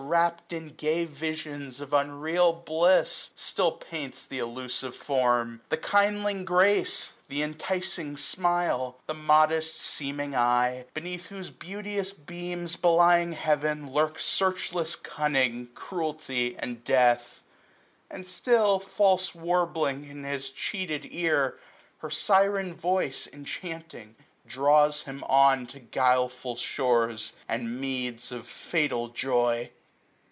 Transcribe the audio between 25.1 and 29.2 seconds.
on To guileful shores, and meads of fatal